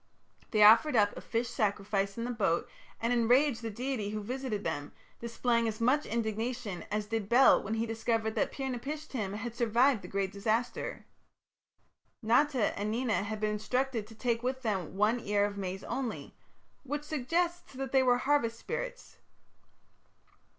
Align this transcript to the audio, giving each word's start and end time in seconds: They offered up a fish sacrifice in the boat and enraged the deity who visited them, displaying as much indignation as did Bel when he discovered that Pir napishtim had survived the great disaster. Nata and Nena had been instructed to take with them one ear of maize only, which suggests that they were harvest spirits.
They 0.49 0.63
offered 0.63 0.95
up 0.95 1.15
a 1.15 1.21
fish 1.21 1.47
sacrifice 1.47 2.17
in 2.17 2.23
the 2.23 2.31
boat 2.31 2.67
and 2.99 3.13
enraged 3.13 3.61
the 3.61 3.69
deity 3.69 4.09
who 4.09 4.23
visited 4.23 4.63
them, 4.63 4.93
displaying 5.19 5.67
as 5.67 5.79
much 5.79 6.07
indignation 6.07 6.85
as 6.89 7.05
did 7.05 7.29
Bel 7.29 7.61
when 7.61 7.75
he 7.75 7.85
discovered 7.85 8.33
that 8.33 8.51
Pir 8.51 8.65
napishtim 8.65 9.35
had 9.35 9.53
survived 9.53 10.01
the 10.01 10.07
great 10.07 10.31
disaster. 10.31 11.05
Nata 12.23 12.75
and 12.79 12.89
Nena 12.89 13.21
had 13.21 13.39
been 13.39 13.51
instructed 13.51 14.07
to 14.07 14.15
take 14.15 14.41
with 14.41 14.63
them 14.63 14.95
one 14.97 15.19
ear 15.19 15.45
of 15.45 15.55
maize 15.55 15.83
only, 15.83 16.33
which 16.81 17.03
suggests 17.03 17.71
that 17.73 17.91
they 17.91 18.01
were 18.01 18.17
harvest 18.17 18.57
spirits. 18.57 19.17